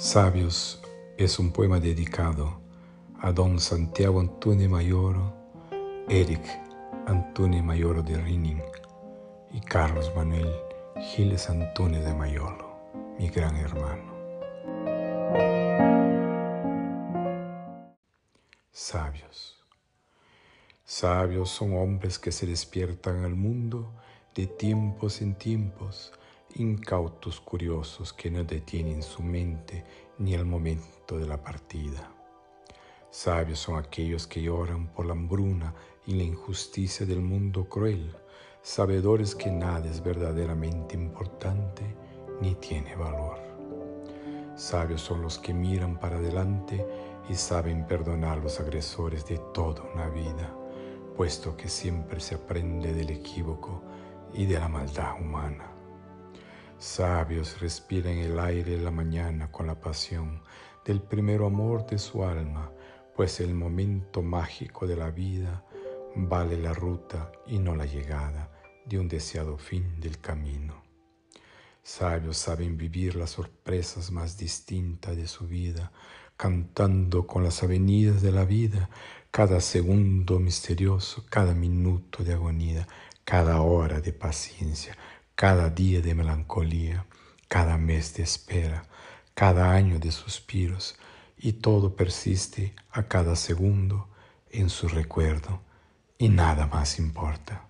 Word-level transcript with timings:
Sabios 0.00 0.80
es 1.18 1.38
un 1.38 1.52
poema 1.52 1.78
dedicado 1.78 2.62
a 3.20 3.32
don 3.32 3.60
Santiago 3.60 4.18
Antonio 4.18 4.66
Mayoro, 4.70 5.30
Eric 6.08 6.40
Antonio 7.06 7.62
Mayoro 7.62 8.02
de 8.02 8.16
Rining 8.16 8.62
y 9.52 9.60
Carlos 9.60 10.10
Manuel 10.16 10.50
Giles 11.02 11.50
Antonio 11.50 12.00
de 12.00 12.14
Mayolo, 12.14 12.80
mi 13.18 13.28
gran 13.28 13.54
hermano. 13.56 14.10
Sabios. 18.72 19.62
Sabios 20.82 21.50
son 21.50 21.74
hombres 21.74 22.18
que 22.18 22.32
se 22.32 22.46
despiertan 22.46 23.22
al 23.22 23.34
mundo 23.34 23.92
de 24.34 24.46
tiempos 24.46 25.20
en 25.20 25.34
tiempos 25.34 26.14
incautos 26.56 27.40
curiosos 27.40 28.12
que 28.12 28.30
no 28.30 28.44
detienen 28.44 29.02
su 29.02 29.22
mente 29.22 29.84
ni 30.18 30.34
el 30.34 30.44
momento 30.44 31.18
de 31.18 31.26
la 31.26 31.42
partida. 31.42 32.12
Sabios 33.10 33.58
son 33.58 33.76
aquellos 33.76 34.26
que 34.26 34.42
lloran 34.42 34.88
por 34.88 35.06
la 35.06 35.12
hambruna 35.12 35.74
y 36.06 36.14
la 36.14 36.22
injusticia 36.22 37.06
del 37.06 37.20
mundo 37.20 37.68
cruel, 37.68 38.14
sabedores 38.62 39.34
que 39.34 39.50
nada 39.50 39.88
es 39.88 40.02
verdaderamente 40.02 40.94
importante 40.94 41.82
ni 42.40 42.54
tiene 42.54 42.94
valor. 42.94 43.38
Sabios 44.54 45.00
son 45.00 45.22
los 45.22 45.38
que 45.38 45.54
miran 45.54 45.98
para 45.98 46.18
adelante 46.18 46.86
y 47.28 47.34
saben 47.34 47.86
perdonar 47.86 48.38
a 48.38 48.42
los 48.42 48.60
agresores 48.60 49.26
de 49.26 49.38
toda 49.54 49.82
una 49.94 50.08
vida, 50.08 50.54
puesto 51.16 51.56
que 51.56 51.68
siempre 51.68 52.20
se 52.20 52.34
aprende 52.34 52.92
del 52.92 53.10
equívoco 53.10 53.82
y 54.34 54.46
de 54.46 54.58
la 54.58 54.68
maldad 54.68 55.20
humana. 55.20 55.79
Sabios 56.80 57.60
respiran 57.60 58.16
el 58.16 58.40
aire 58.40 58.78
de 58.78 58.82
la 58.82 58.90
mañana 58.90 59.52
con 59.52 59.66
la 59.66 59.78
pasión 59.78 60.42
del 60.82 61.02
primer 61.02 61.42
amor 61.42 61.84
de 61.84 61.98
su 61.98 62.24
alma, 62.24 62.72
pues 63.14 63.40
el 63.40 63.52
momento 63.52 64.22
mágico 64.22 64.86
de 64.86 64.96
la 64.96 65.10
vida 65.10 65.62
vale 66.16 66.56
la 66.56 66.72
ruta 66.72 67.32
y 67.46 67.58
no 67.58 67.76
la 67.76 67.84
llegada 67.84 68.50
de 68.86 68.98
un 68.98 69.08
deseado 69.08 69.58
fin 69.58 70.00
del 70.00 70.20
camino. 70.20 70.82
Sabios 71.82 72.38
saben 72.38 72.78
vivir 72.78 73.14
las 73.14 73.32
sorpresas 73.32 74.10
más 74.10 74.38
distintas 74.38 75.14
de 75.18 75.28
su 75.28 75.46
vida, 75.46 75.92
cantando 76.38 77.26
con 77.26 77.44
las 77.44 77.62
avenidas 77.62 78.22
de 78.22 78.32
la 78.32 78.46
vida 78.46 78.88
cada 79.30 79.60
segundo 79.60 80.38
misterioso, 80.38 81.26
cada 81.28 81.52
minuto 81.52 82.24
de 82.24 82.32
agonía, 82.32 82.88
cada 83.22 83.60
hora 83.60 84.00
de 84.00 84.14
paciencia, 84.14 84.96
cada 85.40 85.70
día 85.70 86.02
de 86.02 86.14
melancolía, 86.14 87.06
cada 87.48 87.78
mes 87.78 88.12
de 88.12 88.22
espera, 88.22 88.82
cada 89.32 89.72
año 89.72 89.98
de 89.98 90.12
suspiros, 90.12 90.98
y 91.38 91.54
todo 91.54 91.96
persiste 91.96 92.74
a 92.90 93.04
cada 93.04 93.34
segundo 93.36 94.06
en 94.50 94.68
su 94.68 94.86
recuerdo, 94.86 95.62
y 96.18 96.28
nada 96.28 96.66
más 96.66 96.98
importa. 96.98 97.66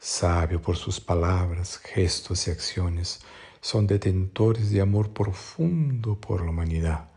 Sabio 0.00 0.60
por 0.60 0.76
sus 0.76 0.98
palabras, 0.98 1.78
gestos 1.78 2.48
y 2.48 2.50
acciones, 2.50 3.20
son 3.60 3.86
detentores 3.86 4.72
de 4.72 4.80
amor 4.80 5.12
profundo 5.12 6.20
por 6.20 6.42
la 6.42 6.50
humanidad, 6.50 7.08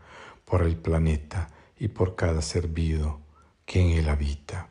por 0.44 0.62
el 0.62 0.76
planeta 0.76 1.50
y 1.80 1.88
por 1.88 2.14
cada 2.14 2.42
ser 2.42 2.68
vivo 2.68 3.20
que 3.66 3.80
en 3.80 3.98
él 3.98 4.08
habita. 4.08 4.68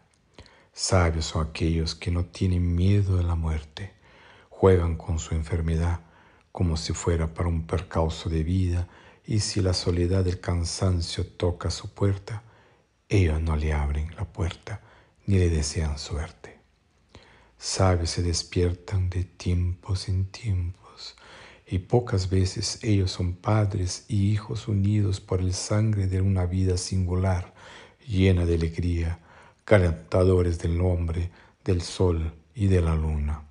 Sabios 0.71 1.25
son 1.25 1.45
aquellos 1.45 1.93
que 1.93 2.09
no 2.09 2.23
tienen 2.23 2.73
miedo 2.73 3.17
de 3.17 3.23
la 3.23 3.35
muerte, 3.35 3.96
juegan 4.59 4.95
con 4.95 5.19
su 5.19 5.35
enfermedad 5.35 5.99
como 6.51 6.77
si 6.77 6.91
fuera 6.91 7.31
para 7.31 7.47
un 7.47 7.67
percauso 7.67 8.27
de 8.27 8.41
vida 8.43 8.87
y 9.23 9.41
si 9.41 9.61
la 9.61 9.75
soledad 9.75 10.25
del 10.25 10.39
cansancio 10.39 11.27
toca 11.27 11.69
su 11.69 11.93
puerta, 11.93 12.41
ellos 13.07 13.39
no 13.39 13.55
le 13.55 13.73
abren 13.73 14.15
la 14.15 14.25
puerta 14.25 14.81
ni 15.27 15.37
le 15.37 15.51
desean 15.51 15.99
suerte. 15.99 16.57
Sabios 17.59 18.09
se 18.09 18.23
despiertan 18.23 19.11
de 19.11 19.25
tiempos 19.25 20.09
en 20.09 20.25
tiempos 20.25 21.15
y 21.67 21.77
pocas 21.77 22.31
veces 22.31 22.79
ellos 22.81 23.11
son 23.11 23.33
padres 23.33 24.05
y 24.07 24.31
hijos 24.31 24.67
unidos 24.67 25.19
por 25.21 25.39
el 25.39 25.53
sangre 25.53 26.07
de 26.07 26.19
una 26.19 26.47
vida 26.47 26.77
singular, 26.77 27.53
llena 28.07 28.47
de 28.47 28.55
alegría, 28.55 29.19
calentadores 29.65 30.57
del 30.57 30.81
hombre, 30.81 31.29
del 31.63 31.83
sol 31.83 32.33
y 32.55 32.65
de 32.65 32.81
la 32.81 32.95
luna 32.95 33.46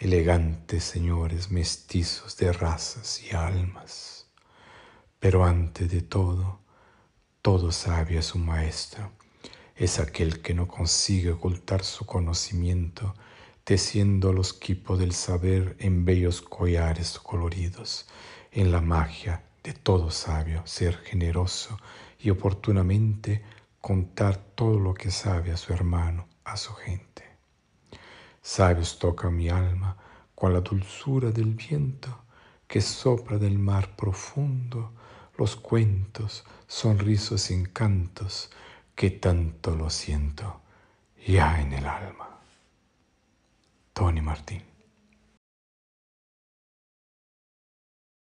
elegantes 0.00 0.84
señores 0.84 1.50
mestizos 1.50 2.36
de 2.36 2.52
razas 2.52 3.20
y 3.24 3.34
almas. 3.34 4.28
Pero 5.18 5.44
antes 5.44 5.90
de 5.90 6.02
todo, 6.02 6.60
todo 7.42 7.72
sabio 7.72 8.20
es 8.20 8.32
un 8.34 8.46
maestro, 8.46 9.10
es 9.74 9.98
aquel 9.98 10.40
que 10.40 10.54
no 10.54 10.68
consigue 10.68 11.32
ocultar 11.32 11.82
su 11.82 12.06
conocimiento, 12.06 13.16
teciendo 13.64 14.32
los 14.32 14.54
quipos 14.54 15.00
del 15.00 15.12
saber 15.12 15.76
en 15.80 16.04
bellos 16.04 16.42
collares 16.42 17.18
coloridos, 17.18 18.06
en 18.52 18.70
la 18.70 18.80
magia 18.80 19.42
de 19.64 19.72
todo 19.72 20.12
sabio, 20.12 20.64
ser 20.64 20.96
generoso 20.98 21.76
y 22.20 22.30
oportunamente 22.30 23.42
contar 23.80 24.36
todo 24.36 24.78
lo 24.78 24.94
que 24.94 25.10
sabe 25.10 25.50
a 25.50 25.56
su 25.56 25.72
hermano, 25.72 26.28
a 26.44 26.56
su 26.56 26.72
gente. 26.74 27.27
Sabios 28.48 28.98
toca 28.98 29.28
mi 29.28 29.50
alma 29.50 29.94
con 30.34 30.54
la 30.54 30.60
dulzura 30.60 31.30
del 31.30 31.52
viento 31.54 32.24
que 32.66 32.80
sopla 32.80 33.36
del 33.36 33.58
mar 33.58 33.94
profundo, 33.94 34.92
los 35.36 35.54
cuentos, 35.54 36.44
sonrisos 36.66 37.50
y 37.50 37.54
encantos 37.54 38.50
que 38.94 39.10
tanto 39.10 39.76
lo 39.76 39.90
siento 39.90 40.62
ya 41.26 41.60
en 41.60 41.74
el 41.74 41.84
alma. 41.84 42.40
Tony 43.92 44.22
Martín. 44.22 44.77